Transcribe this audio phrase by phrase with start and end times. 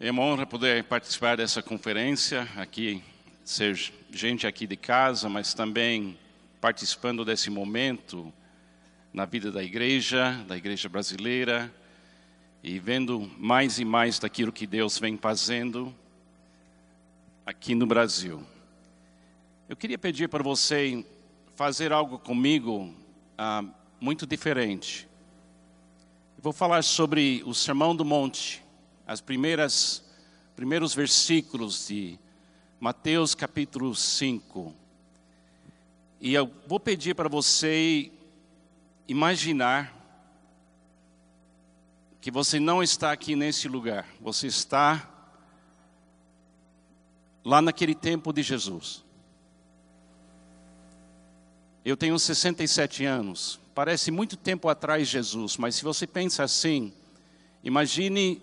[0.00, 3.00] É uma honra poder participar dessa conferência aqui,
[3.44, 3.78] ser
[4.10, 6.18] gente aqui de casa, mas também
[6.60, 8.32] participando desse momento
[9.12, 11.72] na vida da igreja, da igreja brasileira,
[12.60, 15.94] e vendo mais e mais daquilo que Deus vem fazendo
[17.46, 18.44] aqui no Brasil.
[19.68, 21.06] Eu queria pedir para você
[21.54, 22.92] fazer algo comigo
[23.38, 23.62] ah,
[24.00, 25.06] muito diferente.
[26.36, 28.63] vou falar sobre o Sermão do Monte
[29.06, 30.02] as primeiras
[30.56, 32.18] primeiros versículos de
[32.78, 34.74] Mateus capítulo 5.
[36.20, 38.10] E eu vou pedir para você
[39.08, 39.92] imaginar
[42.20, 45.10] que você não está aqui nesse lugar, você está
[47.44, 49.04] lá naquele tempo de Jesus.
[51.84, 56.94] Eu tenho 67 anos, parece muito tempo atrás Jesus, mas se você pensa assim,
[57.62, 58.40] imagine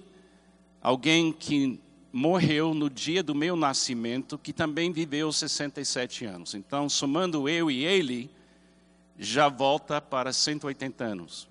[0.82, 1.80] alguém que
[2.12, 6.54] morreu no dia do meu nascimento, que também viveu 67 anos.
[6.54, 8.30] Então, somando eu e ele,
[9.18, 11.48] já volta para 180 anos.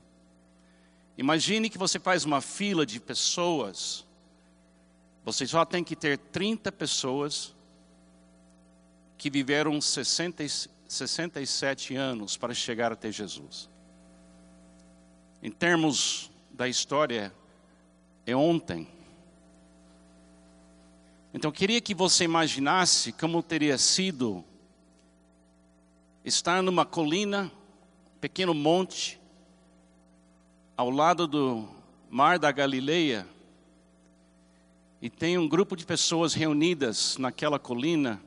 [1.16, 4.04] Imagine que você faz uma fila de pessoas,
[5.24, 7.54] você só tem que ter 30 pessoas
[9.16, 10.44] que viveram 60,
[10.88, 13.68] 67 anos para chegar até Jesus.
[15.42, 17.32] Em termos da história,
[18.26, 18.88] é ontem.
[21.32, 24.44] Então, eu queria que você imaginasse como teria sido
[26.24, 27.52] estar numa colina,
[28.20, 29.20] pequeno monte,
[30.76, 31.68] ao lado do
[32.10, 33.28] mar da Galileia,
[35.00, 38.20] e tem um grupo de pessoas reunidas naquela colina,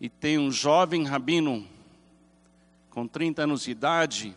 [0.00, 1.64] e tem um jovem rabino
[2.90, 4.36] com 30 anos de idade,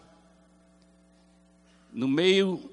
[1.92, 2.70] no meio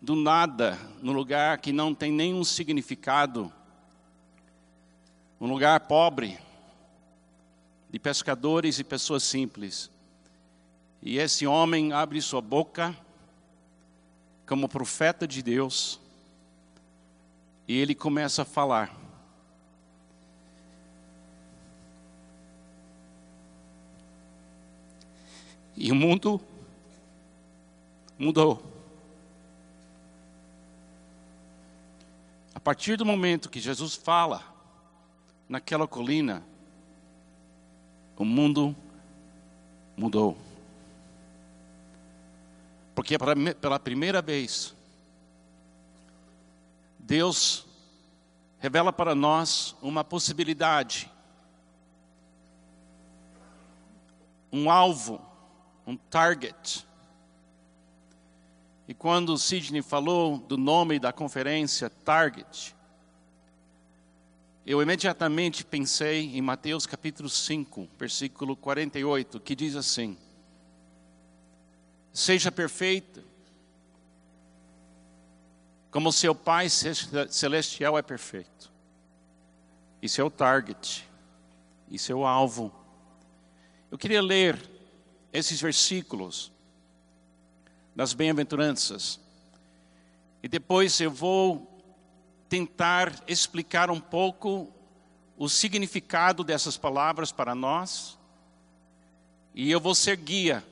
[0.00, 3.52] do nada, no lugar que não tem nenhum significado,
[5.40, 6.38] um lugar pobre,
[7.88, 9.90] de pescadores e pessoas simples.
[11.02, 12.94] E esse homem abre sua boca
[14.46, 15.98] como profeta de Deus
[17.66, 18.94] e ele começa a falar.
[25.74, 26.38] E o mundo
[28.18, 28.62] mudou.
[32.54, 34.49] A partir do momento que Jesus fala,
[35.50, 36.44] naquela colina,
[38.16, 38.76] o mundo
[39.96, 40.38] mudou.
[42.94, 43.16] Porque
[43.60, 44.76] pela primeira vez,
[47.00, 47.66] Deus
[48.60, 51.10] revela para nós uma possibilidade,
[54.52, 55.20] um alvo,
[55.84, 56.86] um target.
[58.86, 62.76] E quando Sidney falou do nome da conferência, Target,
[64.70, 70.16] eu imediatamente pensei em Mateus capítulo 5, versículo 48, que diz assim:
[72.12, 73.20] Seja perfeito,
[75.90, 78.70] como seu Pai celestial é perfeito.
[80.00, 81.04] Isso é o target,
[81.90, 82.72] isso é o alvo.
[83.90, 84.56] Eu queria ler
[85.32, 86.52] esses versículos
[87.96, 89.18] das bem-aventuranças,
[90.40, 91.69] e depois eu vou
[92.50, 94.68] tentar explicar um pouco
[95.38, 98.18] o significado dessas palavras para nós.
[99.54, 100.66] E eu vou ser guia.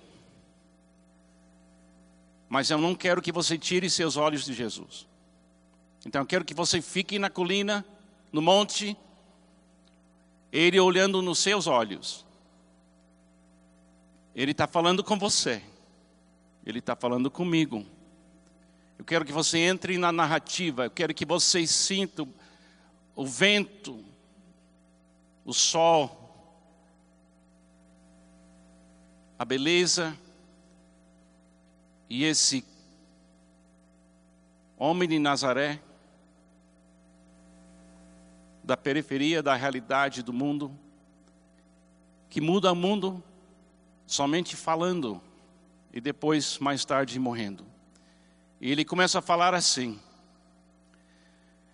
[2.49, 5.06] Mas eu não quero que você tire seus olhos de Jesus.
[6.05, 7.84] Então eu quero que você fique na colina,
[8.33, 8.97] no monte,
[10.53, 12.27] Ele olhando nos seus olhos.
[14.34, 15.62] Ele está falando com você.
[16.67, 17.87] Ele está falando comigo.
[18.98, 22.26] Eu quero que você entre na narrativa, eu quero que você sinta
[23.14, 24.04] o vento,
[25.44, 26.19] o sol,
[29.38, 30.16] a beleza
[32.10, 32.64] e esse
[34.76, 35.81] homem de Nazaré,
[38.64, 40.76] da periferia da realidade do mundo,
[42.28, 43.23] que muda o mundo
[44.06, 45.20] somente falando
[45.93, 47.68] e depois, mais tarde, morrendo.
[48.60, 49.99] E ele começa a falar assim: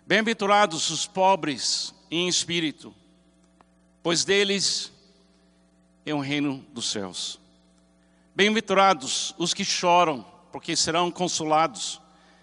[0.05, 2.93] Bem-aventurados os pobres em espírito,
[4.03, 4.91] pois deles
[6.05, 7.39] é o reino dos céus.
[8.35, 11.99] Bem-aventurados os que choram, porque serão consolados.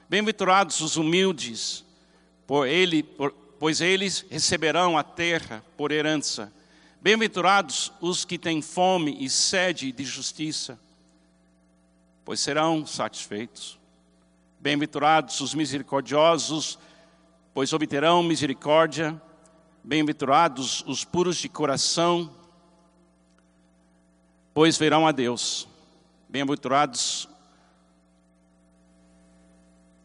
[0.08, 1.84] Bem-aventurados os humildes,
[2.46, 3.30] por ele, por,
[3.60, 6.52] pois eles receberão a terra por herança.
[7.00, 10.78] Bem-aventurados os que têm fome e sede de justiça,
[12.24, 13.78] pois serão satisfeitos.
[14.62, 16.78] Bem-aventurados os misericordiosos,
[17.52, 19.20] pois obterão misericórdia.
[19.82, 22.30] Bem-aventurados os puros de coração,
[24.54, 25.66] pois verão a Deus.
[26.28, 27.28] Bem-aventurados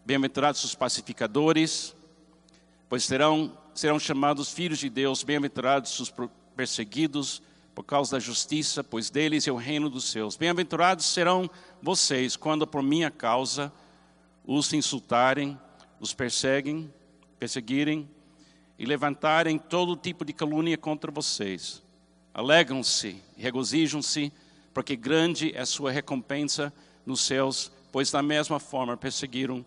[0.04, 1.96] Bem-aventurados os pacificadores,
[2.90, 5.22] pois serão, serão chamados filhos de Deus.
[5.22, 6.12] Bem-aventurados os
[6.56, 7.44] perseguidos
[7.76, 10.36] por causa da justiça, pois deles é o reino dos céus.
[10.36, 11.48] Bem-aventurados serão
[11.80, 13.72] vocês quando por minha causa
[14.48, 15.60] os insultarem,
[16.00, 16.92] os perseguem,
[17.38, 18.10] perseguirem
[18.80, 21.84] e levantarem todo tipo de calúnia contra vocês.
[22.34, 24.32] Alegram-se, regozijam-se,
[24.74, 26.72] porque grande é sua recompensa
[27.06, 29.66] nos céus, pois da mesma forma perseguiram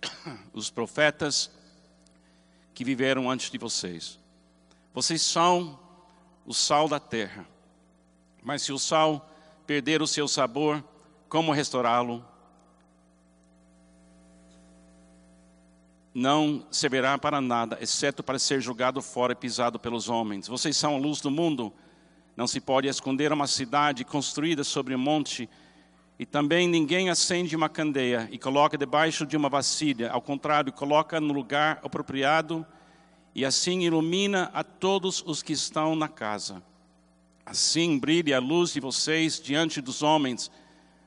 [0.54, 1.50] os profetas
[2.72, 4.18] que viveram antes de vocês.
[4.94, 5.78] Vocês são
[6.46, 7.46] o sal da terra.
[8.42, 9.28] Mas se o sal
[9.66, 10.82] perder o seu sabor,
[11.28, 12.24] como restaurá-lo?
[16.12, 20.48] Não servirá para nada, exceto para ser jogado fora e pisado pelos homens.
[20.48, 21.72] Vocês são a luz do mundo.
[22.36, 25.48] Não se pode esconder uma cidade construída sobre um monte
[26.18, 31.20] e também ninguém acende uma candeia e coloca debaixo de uma vasilha, ao contrário, coloca
[31.20, 32.66] no lugar apropriado
[33.34, 36.62] e assim ilumina a todos os que estão na casa.
[37.46, 40.50] Assim brilhe a luz de vocês diante dos homens,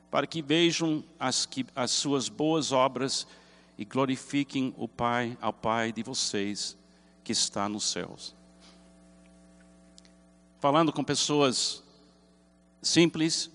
[0.10, 3.43] para que vejam as, que, as suas boas obras e
[3.84, 6.78] glorifiquem o Pai, ao Pai de vocês
[7.24, 8.36] que está nos céus.
[10.60, 11.84] Falando com pessoas
[12.82, 13.50] simples,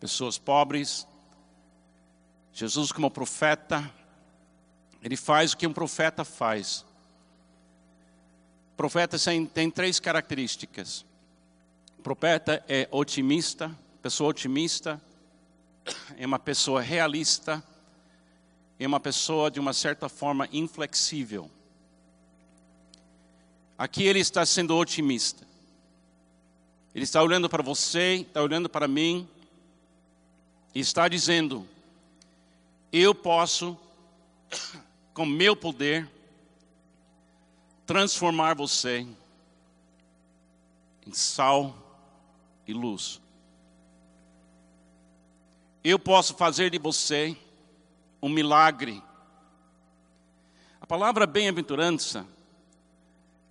[0.00, 1.06] pessoas pobres.
[2.52, 3.92] Jesus, como profeta,
[5.02, 6.84] ele faz o que um profeta faz.
[8.72, 9.16] O profeta
[9.52, 11.04] tem três características.
[11.98, 15.00] O profeta é otimista, pessoa otimista,
[16.16, 17.62] é uma pessoa realista,
[18.78, 21.50] é uma pessoa de uma certa forma inflexível.
[23.78, 25.46] Aqui ele está sendo otimista.
[26.94, 29.28] Ele está olhando para você, está olhando para mim,
[30.74, 31.66] está dizendo:
[32.92, 33.76] eu posso,
[35.12, 36.08] com meu poder,
[37.84, 39.06] transformar você
[41.06, 41.76] em sal
[42.66, 43.20] e luz.
[45.82, 47.36] Eu posso fazer de você
[48.24, 49.02] um milagre.
[50.80, 52.26] A palavra bem-aventurança,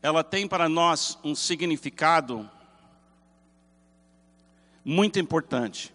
[0.02, 2.50] ela tem para nós um significado
[4.84, 5.94] muito importante.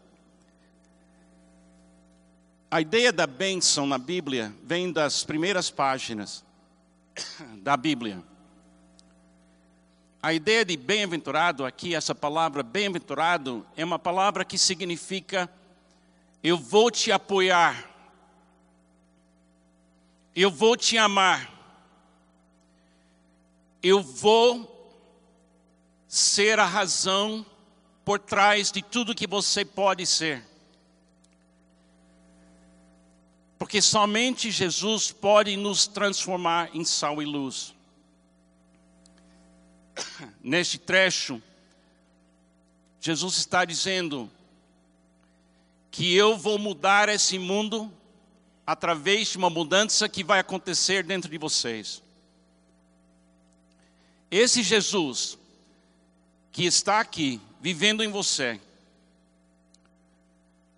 [2.70, 6.44] A ideia da bênção na Bíblia vem das primeiras páginas
[7.60, 8.22] da Bíblia.
[10.22, 15.50] A ideia de bem-aventurado aqui, essa palavra bem-aventurado, é uma palavra que significa
[16.44, 17.87] eu vou te apoiar,
[20.40, 21.52] eu vou te amar,
[23.82, 24.76] eu vou
[26.06, 27.44] ser a razão
[28.04, 30.46] por trás de tudo que você pode ser.
[33.58, 37.74] Porque somente Jesus pode nos transformar em sal e luz.
[40.40, 41.42] Neste trecho,
[43.00, 44.30] Jesus está dizendo
[45.90, 47.92] que eu vou mudar esse mundo
[48.70, 52.02] através de uma mudança que vai acontecer dentro de vocês.
[54.30, 55.38] Esse Jesus
[56.52, 58.60] que está aqui, vivendo em você,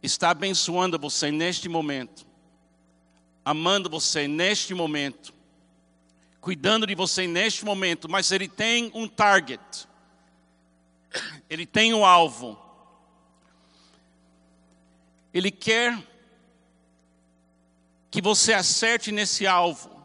[0.03, 2.31] está abençoando você neste momento
[3.45, 5.33] amando você neste momento,
[6.41, 9.89] cuidando de você neste momento, mas ele tem um target,
[11.49, 12.57] ele tem um alvo.
[15.33, 15.97] Ele quer
[18.11, 20.01] que você acerte nesse alvo.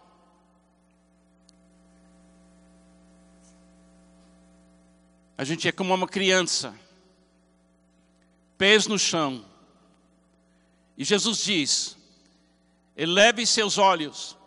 [5.37, 6.73] A gente é como uma criança,
[8.57, 9.43] pés no chão.
[10.97, 11.97] E Jesus diz:
[12.95, 14.37] Eleve seus olhos.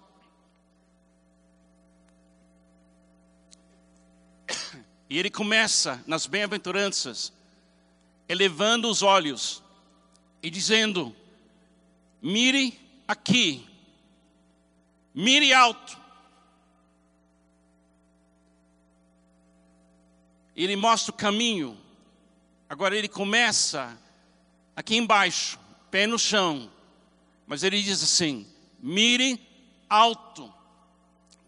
[5.10, 7.32] E ele começa nas bem-aventuranças,
[8.28, 9.62] elevando os olhos
[10.42, 11.14] e dizendo:
[12.22, 13.66] mire aqui,
[15.14, 15.96] mire alto.
[20.54, 21.78] Ele mostra o caminho.
[22.68, 23.98] Agora ele começa
[24.76, 25.58] aqui embaixo,
[25.90, 26.70] pé no chão,
[27.46, 28.46] mas ele diz assim:
[28.78, 29.40] mire
[29.88, 30.52] alto,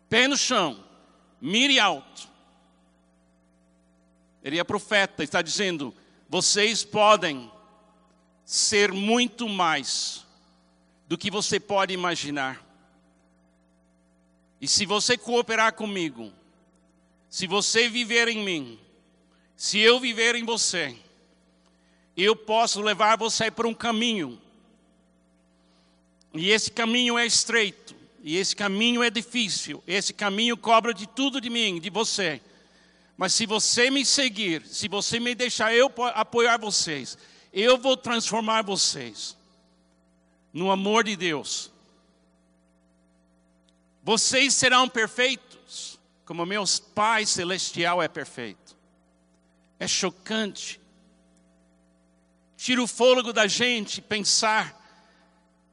[0.08, 0.82] pé no chão,
[1.40, 2.30] mire alto.
[4.42, 5.94] Ele é profeta, está dizendo:
[6.26, 7.52] vocês podem
[8.46, 10.24] ser muito mais
[11.10, 12.64] do que você pode imaginar.
[14.60, 16.32] E se você cooperar comigo,
[17.28, 18.78] se você viver em mim,
[19.56, 20.96] se eu viver em você,
[22.16, 24.40] eu posso levar você para um caminho.
[26.32, 31.40] E esse caminho é estreito, e esse caminho é difícil, esse caminho cobra de tudo
[31.40, 32.40] de mim, de você.
[33.16, 37.18] Mas se você me seguir, se você me deixar eu apoiar vocês,
[37.52, 39.39] eu vou transformar vocês
[40.52, 41.72] no amor de Deus.
[44.02, 46.64] Vocês serão perfeitos, como meu
[46.94, 48.76] Pai Celestial é perfeito.
[49.78, 50.80] É chocante.
[52.56, 54.78] Tira o fôlego da gente pensar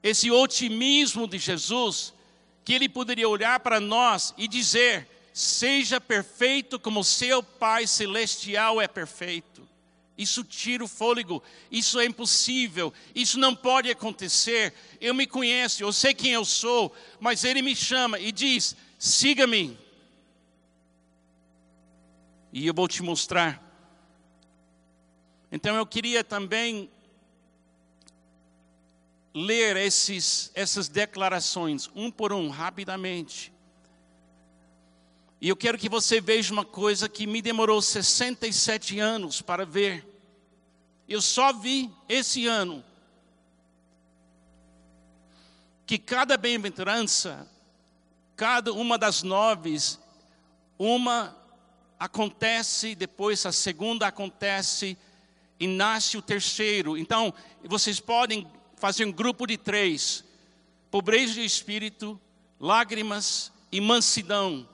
[0.01, 2.13] esse otimismo de Jesus,
[2.63, 8.87] que ele poderia olhar para nós e dizer: seja perfeito como seu Pai Celestial é
[8.87, 9.67] perfeito.
[10.17, 14.73] Isso tira o fôlego, isso é impossível, isso não pode acontecer.
[14.99, 19.77] Eu me conheço, eu sei quem eu sou, mas Ele me chama e diz: siga-me.
[22.51, 23.63] E eu vou te mostrar.
[25.51, 26.89] Então eu queria também
[29.33, 33.53] ler esses, essas declarações, um por um, rapidamente.
[35.39, 40.06] E eu quero que você veja uma coisa que me demorou 67 anos para ver.
[41.07, 42.83] Eu só vi esse ano
[45.85, 47.47] que cada bem-aventurança,
[48.35, 49.77] cada uma das nove,
[50.77, 51.33] uma
[51.97, 54.97] acontece, depois a segunda acontece
[55.57, 56.97] e nasce o terceiro.
[56.97, 57.33] Então,
[57.63, 58.45] vocês podem
[58.75, 60.25] fazer um grupo de três:
[60.91, 62.19] pobreza de espírito,
[62.59, 64.67] lágrimas e mansidão.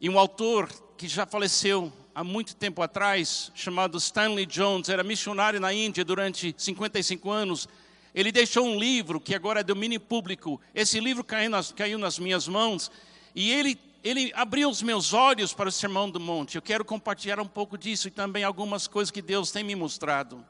[0.00, 5.60] E um autor que já faleceu há muito tempo atrás, chamado Stanley Jones, era missionário
[5.60, 7.68] na Índia durante 55 anos.
[8.12, 10.60] Ele deixou um livro que agora é domínio público.
[10.74, 12.90] Esse livro caiu nas, caiu nas minhas mãos
[13.36, 16.56] e ele, ele abriu os meus olhos para o Sermão do Monte.
[16.56, 20.44] Eu quero compartilhar um pouco disso e também algumas coisas que Deus tem me mostrado.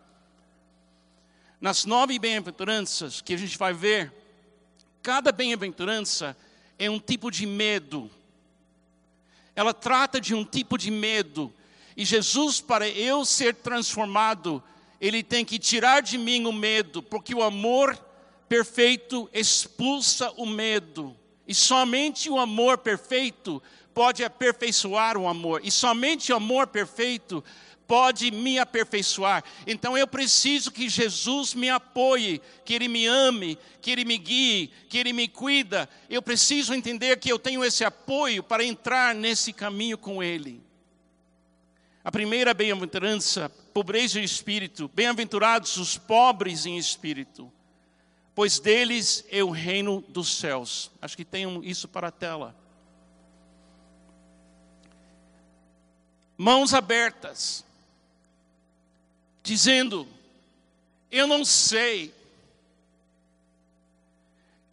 [1.60, 4.10] Nas nove bem-aventuranças que a gente vai ver,
[5.02, 6.34] cada bem-aventurança
[6.78, 8.10] é um tipo de medo
[9.58, 11.52] ela trata de um tipo de medo.
[11.98, 14.62] E Jesus, para eu ser transformado,
[15.00, 17.98] ele tem que tirar de mim o medo, porque o amor
[18.48, 21.16] perfeito expulsa o medo.
[21.44, 23.60] E somente o amor perfeito
[23.92, 25.60] pode aperfeiçoar o amor.
[25.64, 27.42] E somente o amor perfeito
[27.84, 29.42] pode me aperfeiçoar.
[29.66, 34.70] Então eu preciso que Jesus me apoie, que Ele me ame, que Ele me guie,
[34.88, 35.88] que Ele me cuida.
[36.08, 40.67] Eu preciso entender que eu tenho esse apoio para entrar nesse caminho com Ele.
[42.08, 44.88] A primeira bem-aventurança, pobreza de espírito.
[44.94, 47.52] Bem-aventurados os pobres em espírito,
[48.34, 50.90] pois deles é o reino dos céus.
[51.02, 52.56] Acho que tem isso para a tela.
[56.38, 57.62] Mãos abertas
[59.42, 60.08] dizendo:
[61.10, 62.14] Eu não sei,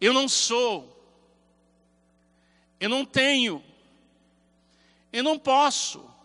[0.00, 1.06] eu não sou,
[2.80, 3.62] eu não tenho,
[5.12, 6.15] eu não posso.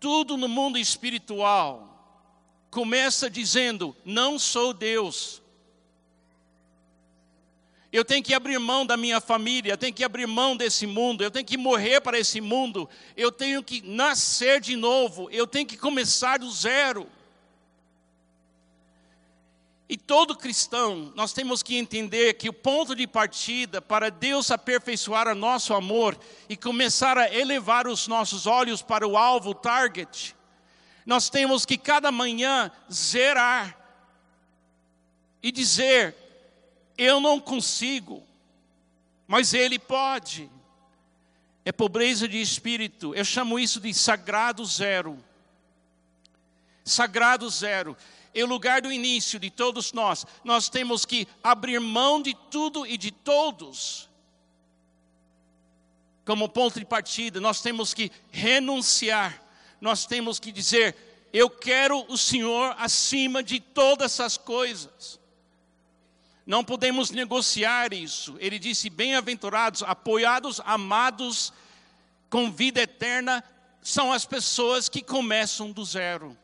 [0.00, 1.88] Tudo no mundo espiritual
[2.70, 5.42] começa dizendo: Não sou Deus.
[7.90, 11.24] Eu tenho que abrir mão da minha família, eu tenho que abrir mão desse mundo,
[11.24, 12.86] eu tenho que morrer para esse mundo,
[13.16, 17.08] eu tenho que nascer de novo, eu tenho que começar do zero.
[19.88, 25.26] E todo cristão, nós temos que entender que o ponto de partida para Deus aperfeiçoar
[25.28, 30.36] o nosso amor e começar a elevar os nossos olhos para o alvo, o target,
[31.06, 33.78] nós temos que cada manhã zerar
[35.42, 36.14] e dizer:
[36.98, 38.22] Eu não consigo,
[39.26, 40.50] mas Ele pode.
[41.64, 45.18] É pobreza de espírito, eu chamo isso de sagrado zero.
[46.84, 47.96] Sagrado zero
[48.42, 50.26] o lugar do início de todos nós.
[50.44, 54.08] Nós temos que abrir mão de tudo e de todos.
[56.24, 59.42] Como ponto de partida, nós temos que renunciar.
[59.80, 60.94] Nós temos que dizer:
[61.32, 65.18] Eu quero o Senhor acima de todas essas coisas.
[66.46, 68.36] Não podemos negociar isso.
[68.40, 71.52] Ele disse: Bem-aventurados, apoiados, amados,
[72.30, 73.42] com vida eterna,
[73.82, 76.36] são as pessoas que começam do zero.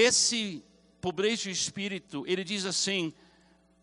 [0.00, 0.62] Esse
[1.00, 3.12] pobreza de espírito, ele diz assim: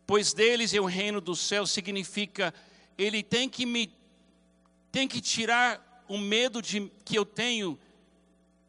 [0.07, 2.53] pois deles é o reino do céu, significa
[2.97, 3.93] ele tem que me
[4.91, 7.77] tem que tirar o medo de, que eu tenho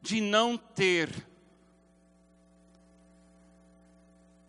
[0.03, 1.27] de não ter.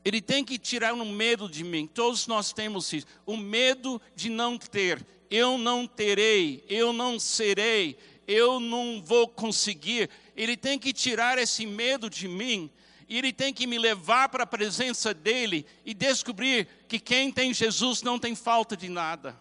[0.03, 1.87] Ele tem que tirar um medo de mim.
[1.87, 3.07] Todos nós temos isso.
[3.25, 5.05] O medo de não ter.
[5.29, 7.95] Eu não terei, eu não serei,
[8.27, 10.09] eu não vou conseguir.
[10.35, 12.69] Ele tem que tirar esse medo de mim.
[13.09, 17.51] E ele tem que me levar para a presença dele e descobrir que quem tem
[17.51, 19.35] Jesus não tem falta de nada.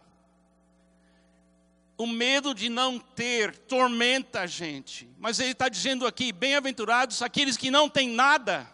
[1.99, 5.07] O medo de não ter tormenta a gente.
[5.19, 8.73] Mas ele está dizendo aqui: bem-aventurados aqueles que não têm nada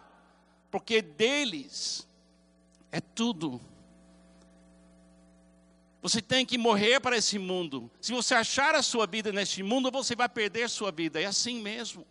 [0.71, 2.07] porque deles
[2.91, 3.59] é tudo.
[6.01, 7.89] Você tem que morrer para esse mundo.
[7.99, 11.19] Se você achar a sua vida neste mundo, você vai perder sua vida.
[11.19, 12.05] É assim mesmo.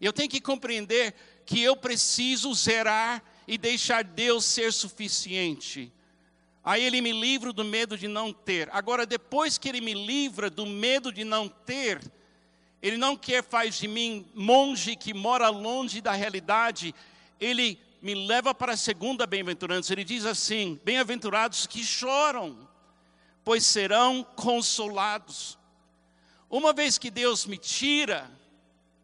[0.00, 1.14] Eu tenho que compreender
[1.46, 5.92] que eu preciso zerar e deixar Deus ser suficiente.
[6.64, 8.68] Aí ele me livra do medo de não ter.
[8.72, 12.02] Agora, depois que ele me livra do medo de não ter,
[12.82, 16.92] ele não quer faz de mim monge que mora longe da realidade.
[17.38, 19.92] Ele me leva para a segunda bem-aventurança.
[19.92, 22.68] Ele diz assim: Bem-aventurados que choram,
[23.44, 25.56] pois serão consolados.
[26.50, 28.28] Uma vez que Deus me tira,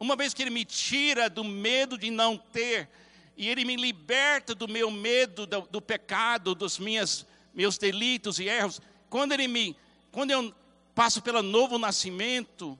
[0.03, 2.89] uma vez que Ele me tira do medo de não ter,
[3.37, 8.49] e Ele me liberta do meu medo do, do pecado, dos minhas, meus delitos e
[8.49, 9.77] erros, quando Ele me,
[10.11, 10.53] quando eu
[10.93, 12.77] passo pelo novo nascimento,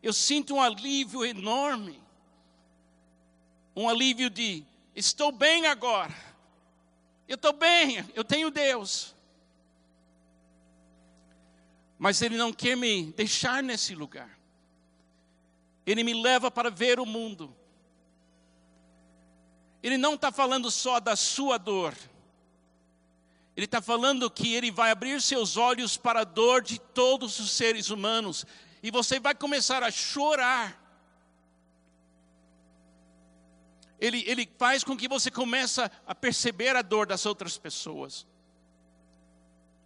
[0.00, 2.00] eu sinto um alívio enorme,
[3.74, 6.14] um alívio de Estou bem agora.
[7.26, 9.14] Eu estou bem, eu tenho Deus.
[11.98, 14.39] Mas Ele não quer me deixar nesse lugar.
[15.86, 17.54] Ele me leva para ver o mundo.
[19.82, 21.94] Ele não está falando só da sua dor.
[23.56, 27.50] Ele está falando que Ele vai abrir seus olhos para a dor de todos os
[27.50, 28.44] seres humanos.
[28.82, 30.80] E você vai começar a chorar
[34.00, 38.26] ele, ele faz com que você comece a perceber a dor das outras pessoas.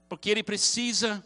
[0.08, 1.22] Porque ele precisa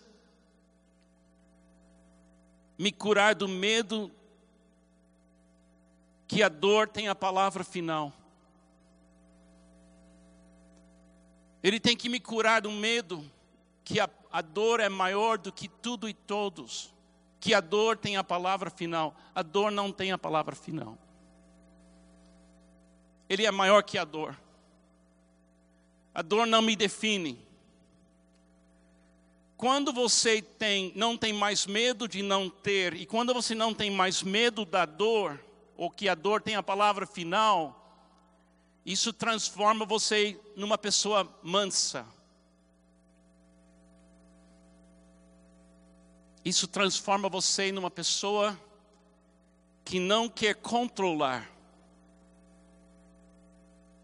[2.78, 4.11] me curar do medo
[6.28, 8.12] que a dor tem a palavra final.
[11.62, 13.28] Ele tem que me curar do medo
[13.82, 16.95] que a, a dor é maior do que tudo e todos.
[17.41, 19.17] Que a dor tem a palavra final.
[19.34, 20.99] A dor não tem a palavra final.
[23.26, 24.38] Ele é maior que a dor.
[26.14, 27.38] A dor não me define.
[29.56, 33.91] Quando você tem, não tem mais medo de não ter, e quando você não tem
[33.91, 35.41] mais medo da dor,
[35.78, 37.75] ou que a dor tem a palavra final,
[38.84, 42.04] isso transforma você numa pessoa mansa.
[46.45, 48.58] Isso transforma você numa pessoa
[49.82, 51.49] que não quer controlar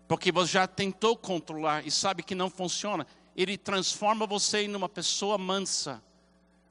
[0.07, 3.07] porque você já tentou controlar e sabe que não funciona.
[3.37, 6.03] Ele transforma você em uma pessoa mansa.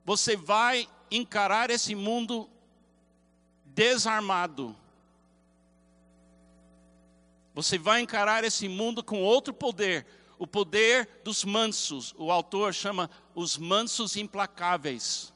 [0.05, 2.49] Você vai encarar esse mundo
[3.65, 4.75] desarmado.
[7.53, 10.05] Você vai encarar esse mundo com outro poder,
[10.39, 12.13] o poder dos mansos.
[12.17, 15.31] O autor chama os mansos implacáveis.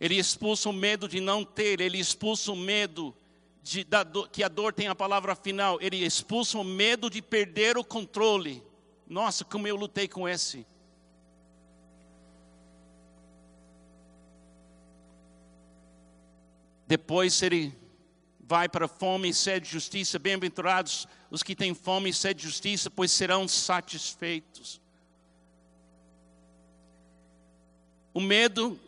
[0.00, 3.16] Ele expulsa o medo de não ter, ele expulsa o medo
[3.62, 7.78] de, da, que a dor tem a palavra final, ele expulsa o medo de perder
[7.78, 8.62] o controle.
[9.06, 10.66] Nossa, como eu lutei com esse.
[16.86, 17.72] Depois ele
[18.46, 20.18] vai para fome e sede de justiça.
[20.18, 24.80] Bem-aventurados os que têm fome e sede de justiça, pois serão satisfeitos.
[28.12, 28.78] O medo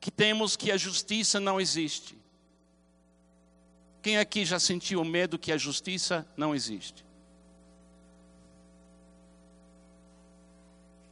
[0.00, 2.18] que temos que a justiça não existe.
[4.02, 7.04] Quem aqui já sentiu o medo que a justiça não existe?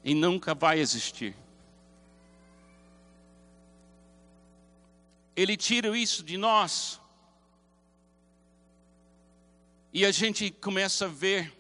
[0.03, 1.37] E nunca vai existir.
[5.37, 7.00] Ele tira isso de nós.
[9.93, 11.53] E a gente começa a ver,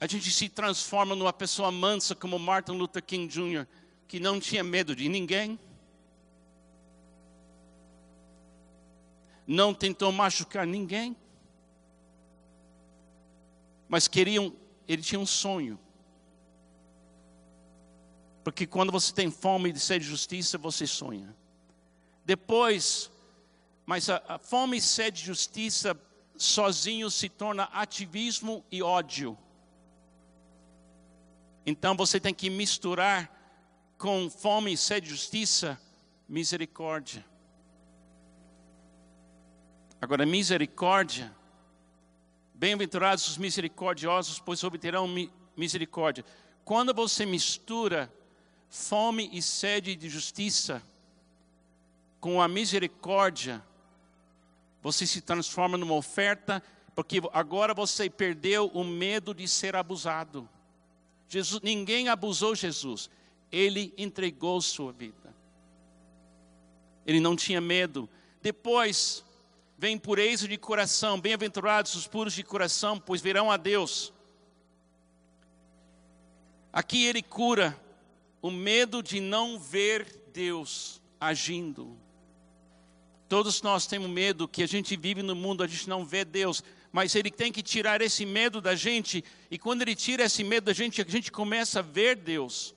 [0.00, 3.66] a gente se transforma numa pessoa mansa como Martin Luther King Jr.,
[4.06, 5.58] que não tinha medo de ninguém
[9.48, 11.16] não tentou machucar ninguém,
[13.88, 14.54] mas queriam,
[14.86, 15.80] ele tinha um sonho.
[18.44, 21.34] Porque quando você tem fome de sede de justiça, você sonha.
[22.26, 23.10] Depois,
[23.86, 25.98] mas a, a fome e sede de justiça
[26.38, 29.36] sozinho se torna ativismo e ódio.
[31.66, 33.30] Então você tem que misturar
[33.98, 35.78] com fome e sede de justiça,
[36.28, 37.24] misericórdia.
[40.00, 41.36] Agora, misericórdia
[42.58, 45.06] Bem-aventurados os misericordiosos, pois obterão
[45.56, 46.24] misericórdia.
[46.64, 48.12] Quando você mistura
[48.68, 50.82] fome e sede de justiça
[52.18, 53.64] com a misericórdia,
[54.82, 56.62] você se transforma numa oferta,
[56.94, 60.48] porque agora você perdeu o medo de ser abusado.
[61.28, 63.10] Jesus, ninguém abusou Jesus,
[63.52, 65.34] ele entregou sua vida.
[67.06, 68.08] Ele não tinha medo.
[68.42, 69.24] Depois,
[69.76, 74.12] vem pureza de coração, bem-aventurados os puros de coração, pois verão a Deus.
[76.72, 77.78] Aqui ele cura
[78.40, 81.96] o medo de não ver Deus agindo.
[83.28, 86.64] Todos nós temos medo que a gente vive no mundo, a gente não vê Deus,
[86.90, 90.64] mas ele tem que tirar esse medo da gente, e quando ele tira esse medo
[90.64, 92.74] da gente, a gente começa a ver Deus.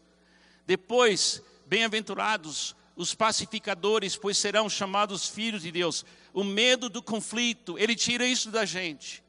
[0.68, 6.06] Depois, bem-aventurados os pacificadores, pois serão chamados filhos de Deus.
[6.34, 9.24] O medo do conflito, ele tira isso da gente.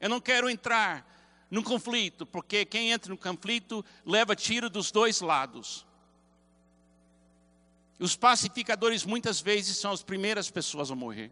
[0.00, 1.06] Eu não quero entrar
[1.50, 5.86] num conflito, porque quem entra no conflito leva tiro dos dois lados.
[7.98, 11.30] Os pacificadores muitas vezes são as primeiras pessoas a morrer.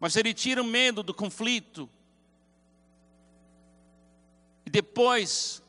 [0.00, 1.88] Mas ele tira o medo do conflito.
[4.66, 5.62] E depois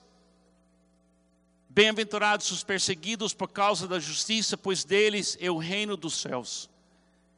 [1.72, 6.68] Bem-aventurados os perseguidos por causa da justiça, pois deles é o reino dos céus.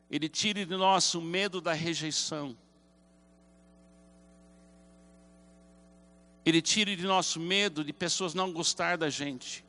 [0.10, 2.58] Ele tire de nós o medo da rejeição.
[6.46, 9.66] Ele tire de nosso medo de pessoas não gostar da gente.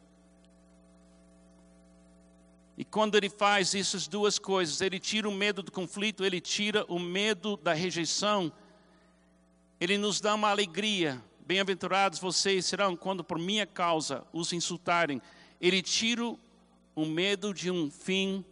[2.77, 6.85] E quando ele faz essas duas coisas, ele tira o medo do conflito, ele tira
[6.89, 8.53] o medo da rejeição,
[9.81, 15.21] ele nos dá uma alegria Bem-aventurados vocês serão quando por minha causa os insultarem.
[15.61, 16.35] Ele tira
[16.95, 18.45] o medo de um fim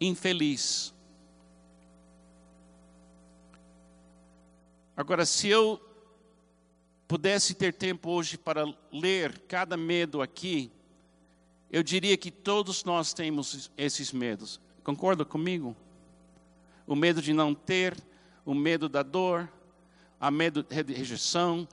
[0.00, 0.94] infeliz.
[4.96, 5.80] Agora, se eu
[7.06, 10.72] pudesse ter tempo hoje para ler cada medo aqui,
[11.74, 14.60] eu diria que todos nós temos esses medos.
[14.84, 15.74] Concorda comigo?
[16.86, 18.00] O medo de não ter,
[18.46, 19.52] o medo da dor,
[20.20, 21.66] a medo de rejeição,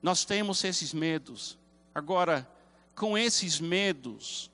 [0.00, 1.58] nós temos esses medos.
[1.94, 2.50] Agora,
[2.96, 4.50] com esses medos,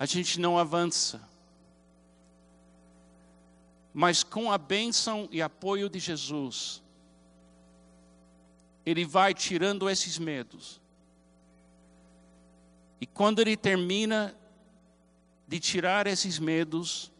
[0.00, 1.22] a gente não avança.
[3.94, 6.82] Mas com a bênção e apoio de Jesus,
[8.84, 10.80] Ele vai tirando esses medos.
[13.00, 14.34] E quando Ele termina
[15.46, 17.12] de tirar esses medos,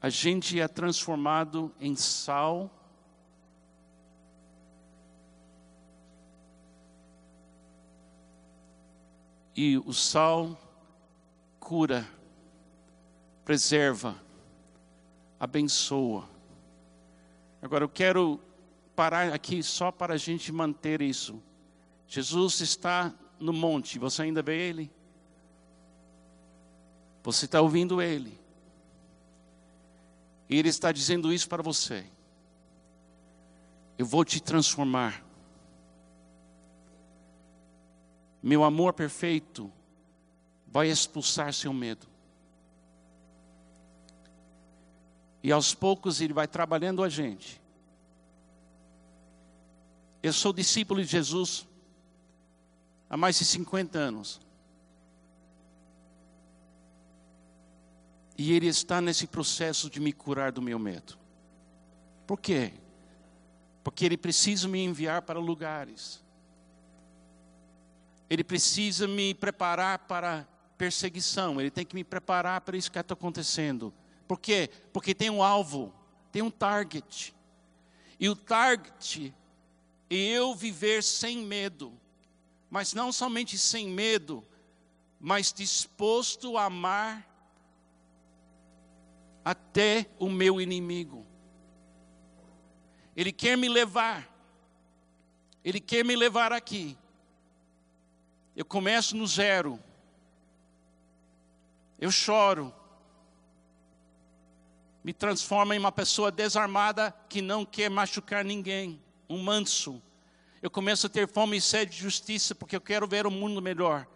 [0.00, 2.70] a gente é transformado em sal
[9.60, 10.56] E o sal
[11.58, 12.08] cura,
[13.44, 14.14] preserva,
[15.40, 16.28] abençoa.
[17.60, 18.38] Agora eu quero
[18.94, 21.42] parar aqui só para a gente manter isso.
[22.06, 24.90] Jesus está no monte, você ainda vê ele?
[27.22, 28.38] Você está ouvindo ele?
[30.48, 32.04] E ele está dizendo isso para você.
[33.98, 35.22] Eu vou te transformar.
[38.42, 39.70] Meu amor perfeito
[40.66, 42.06] vai expulsar seu medo.
[45.42, 47.60] E aos poucos ele vai trabalhando a gente.
[50.22, 51.67] Eu sou discípulo de Jesus
[53.08, 54.40] há mais de 50 anos.
[58.36, 61.18] E ele está nesse processo de me curar do meu medo.
[62.26, 62.72] Por quê?
[63.82, 66.22] Porque ele precisa me enviar para lugares
[68.28, 73.14] ele precisa me preparar para perseguição, ele tem que me preparar para isso que está
[73.14, 73.92] acontecendo.
[74.26, 74.70] Por quê?
[74.92, 75.92] Porque tem um alvo,
[76.30, 77.34] tem um target.
[78.20, 79.34] E o target
[80.10, 81.92] é eu viver sem medo,
[82.70, 84.46] mas não somente sem medo,
[85.20, 87.26] mas disposto a amar
[89.44, 91.26] até o meu inimigo.
[93.16, 94.28] Ele quer me levar,
[95.64, 96.96] ele quer me levar aqui
[98.58, 99.78] eu começo no zero.
[101.96, 102.74] Eu choro.
[105.04, 109.00] Me transformo em uma pessoa desarmada que não quer machucar ninguém,
[109.30, 110.02] um manso.
[110.60, 113.62] Eu começo a ter fome e sede de justiça porque eu quero ver o mundo
[113.62, 114.06] melhor.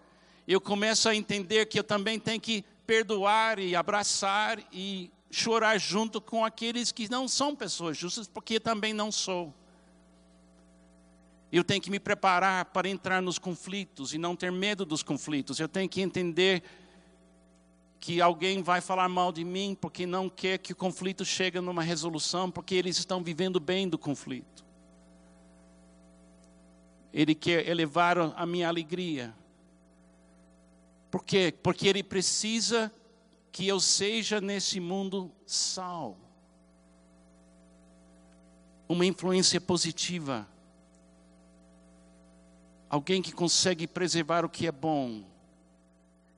[0.47, 6.21] Eu começo a entender que eu também tenho que perdoar e abraçar e chorar junto
[6.21, 9.55] com aqueles que não são pessoas justas, porque também não sou.
[11.51, 15.61] Eu tenho que me preparar para entrar nos conflitos e não ter medo dos conflitos.
[15.61, 16.63] Eu tenho que entender
[18.01, 21.83] que alguém vai falar mal de mim porque não quer que o conflito chegue numa
[21.83, 24.72] resolução, porque eles estão vivendo bem do conflito.
[27.12, 29.35] Ele quer elevar a minha alegria.
[31.11, 31.55] Por quê?
[31.62, 32.90] Porque Ele precisa
[33.51, 36.16] que eu seja nesse mundo sal.
[38.88, 40.48] Uma influência positiva.
[42.88, 45.22] Alguém que consegue preservar o que é bom.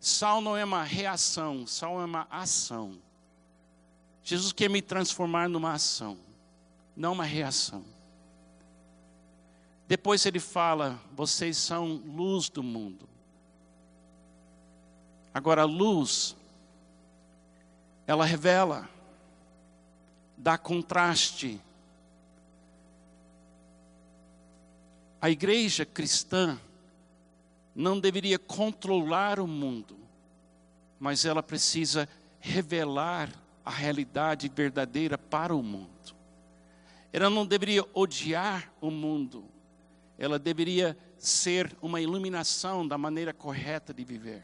[0.01, 3.01] Sal não é uma reação, sal é uma ação.
[4.25, 6.19] Jesus quer me transformar numa ação,
[6.97, 7.94] não uma reação.
[9.87, 13.09] Depois ele fala: vocês são luz do mundo.
[15.33, 16.37] Agora, a luz,
[18.07, 18.89] ela revela,
[20.37, 21.61] dá contraste.
[25.21, 26.61] A igreja cristã
[27.75, 29.97] não deveria controlar o mundo,
[31.01, 33.31] mas ela precisa revelar
[33.65, 35.89] a realidade verdadeira para o mundo.
[37.13, 39.45] Ela não deveria odiar o mundo,
[40.19, 44.43] ela deveria ser uma iluminação da maneira correta de viver.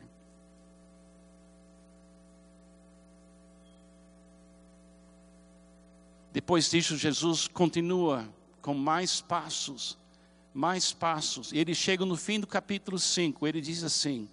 [6.33, 8.29] Depois disso, Jesus continua
[8.63, 9.99] com mais passos,
[10.55, 11.53] mais passos.
[11.53, 14.29] E ele chega no fim do capítulo 5, ele diz assim: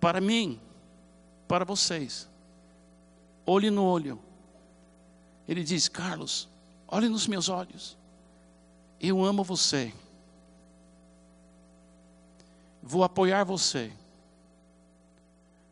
[0.00, 0.60] Para mim,
[1.46, 2.28] para vocês,
[3.44, 4.18] olho no olho.
[5.46, 6.48] Ele diz: Carlos,
[6.88, 7.98] olhe nos meus olhos.
[9.02, 9.92] Eu amo você.
[12.80, 13.92] Vou apoiar você.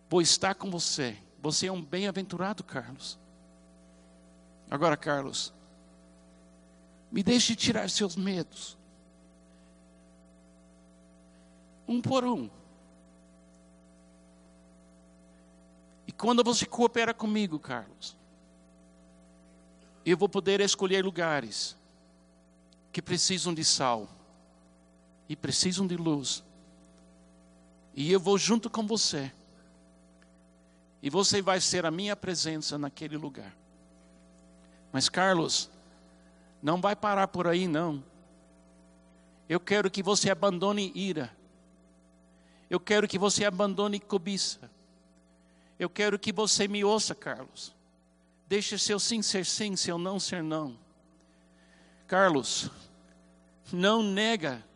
[0.08, 1.16] Vou estar com você.
[1.40, 3.16] Você é um bem-aventurado, Carlos.
[4.68, 5.52] Agora, Carlos,
[7.10, 8.76] me deixe tirar seus medos.
[11.86, 12.50] Um por um.
[16.04, 18.16] E quando você coopera comigo, Carlos,
[20.04, 21.76] eu vou poder escolher lugares
[22.92, 24.09] que precisam de sal
[25.29, 26.42] e precisam de luz.
[27.94, 29.33] E eu vou junto com você.
[31.03, 33.57] E você vai ser a minha presença naquele lugar.
[34.92, 35.70] Mas Carlos,
[36.62, 38.03] não vai parar por aí não.
[39.48, 41.35] Eu quero que você abandone ira.
[42.68, 44.70] Eu quero que você abandone cobiça.
[45.79, 47.74] Eu quero que você me ouça, Carlos.
[48.46, 50.76] Deixe seu sim ser sim, seu não ser não.
[52.10, 52.68] Carlos,
[53.72, 54.66] não nega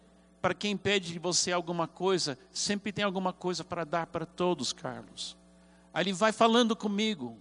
[0.41, 4.73] para quem pede de você alguma coisa, sempre tem alguma coisa para dar para todos,
[4.73, 5.37] Carlos.
[5.93, 7.37] Aí ele vai falando comigo,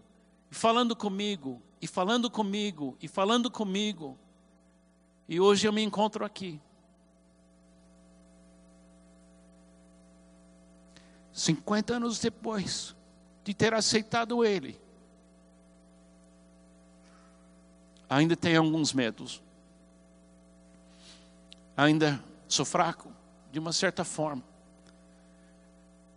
[0.50, 4.18] falando comigo, e falando comigo, e falando comigo.
[5.30, 6.60] E hoje eu me encontro aqui.
[11.32, 12.96] Cinquenta anos depois
[13.44, 14.76] de ter aceitado Ele,
[18.10, 19.44] ainda tem alguns medos
[21.76, 23.12] ainda sou fraco,
[23.52, 24.44] de uma certa forma.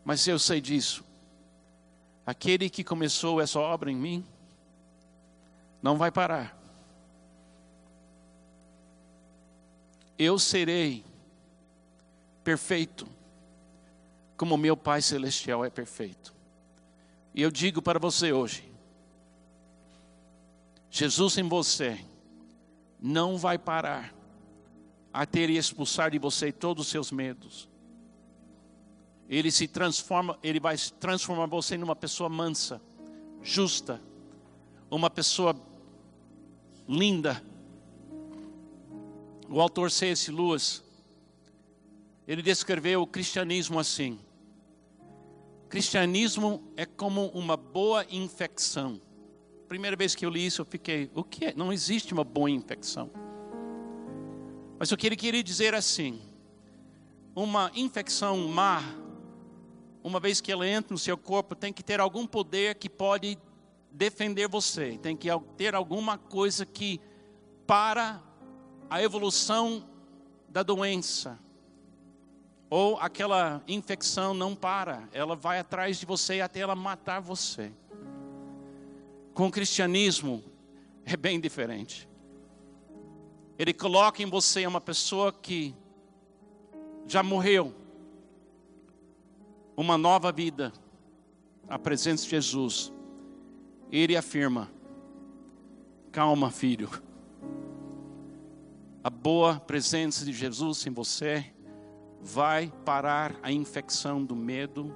[0.05, 1.05] Mas eu sei disso.
[2.25, 4.25] Aquele que começou essa obra em mim,
[5.83, 6.57] não vai parar.
[10.19, 11.05] Eu serei
[12.43, 13.07] perfeito,
[14.37, 16.35] como meu Pai Celestial é perfeito.
[17.35, 18.73] E eu digo para você hoje:
[20.91, 22.03] Jesus em você
[22.99, 24.16] não vai parar
[25.17, 27.71] a ter e expulsar de você todos os seus medos.
[29.27, 32.83] Ele se transforma, ele vai transformar você numa pessoa mansa,
[33.43, 33.99] justa,
[34.91, 35.57] uma pessoa
[36.87, 37.43] linda.
[39.49, 40.31] O autor C.S.
[40.31, 40.85] Lewis,
[42.29, 44.21] ele descreveu o cristianismo assim:
[45.71, 49.01] cristianismo é como uma boa infecção.
[49.67, 51.55] Primeira vez que eu li isso, eu fiquei, o que é?
[51.55, 53.11] Não existe uma boa infecção.
[54.79, 56.21] Mas o que ele queria dizer assim:
[57.35, 58.83] uma infecção má,
[60.03, 63.39] uma vez que ela entra no seu corpo, tem que ter algum poder que pode
[63.91, 67.01] defender você, tem que ter alguma coisa que
[67.67, 68.23] para
[68.91, 69.89] a evolução
[70.49, 71.39] da doença.
[72.69, 77.73] Ou aquela infecção não para, ela vai atrás de você até ela matar você.
[79.33, 80.43] Com o cristianismo
[81.05, 82.09] é bem diferente.
[83.59, 85.75] Ele coloca em você uma pessoa que
[87.07, 87.75] já morreu,
[89.77, 90.73] uma nova vida,
[91.69, 92.93] a presença de Jesus.
[93.91, 94.71] Ele afirma:
[96.13, 96.91] calma, filho.
[99.03, 101.53] A boa presença de Jesus em você
[102.21, 104.93] vai parar a infecção do medo,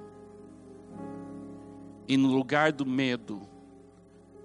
[2.07, 3.41] e no lugar do medo,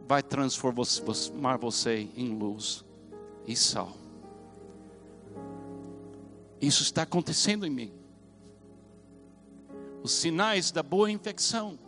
[0.07, 2.85] vai transformar você em luz
[3.45, 4.06] e sal.
[6.61, 7.92] Isso está acontecendo em mim.
[10.03, 11.79] Os sinais da boa infecção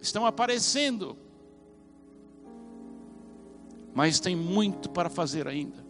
[0.00, 1.16] estão aparecendo.
[3.94, 5.84] Mas tem muito para fazer ainda.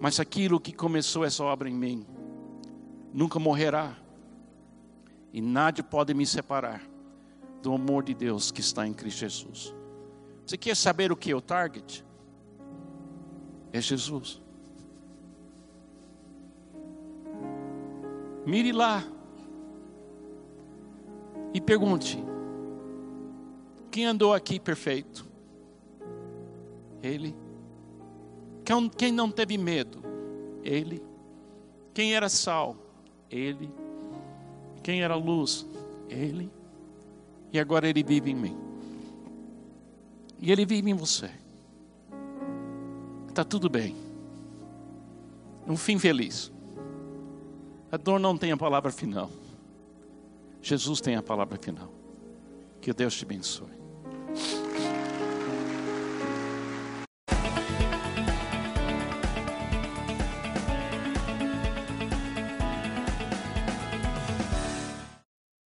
[0.00, 2.06] Mas aquilo que começou essa obra em mim
[3.12, 3.96] nunca morrerá.
[5.32, 6.82] E nada pode me separar
[7.62, 9.74] do amor de Deus que está em Cristo Jesus.
[10.44, 12.04] Você quer saber o que é o target?
[13.72, 14.40] É Jesus.
[18.46, 19.04] Mire lá
[21.52, 22.22] e pergunte:
[23.90, 25.26] quem andou aqui perfeito?
[27.02, 27.34] Ele.
[28.96, 30.02] Quem não teve medo?
[30.62, 31.02] Ele.
[31.92, 32.76] Quem era sal?
[33.30, 33.70] Ele.
[34.82, 35.66] Quem era luz?
[36.08, 36.50] Ele.
[37.52, 38.56] E agora ele vive em mim.
[40.38, 41.30] E ele vive em você.
[43.28, 43.96] Está tudo bem.
[45.66, 46.52] Um fim feliz.
[47.90, 49.30] A dor não tem a palavra final.
[50.60, 51.92] Jesus tem a palavra final.
[52.80, 53.75] Que Deus te abençoe.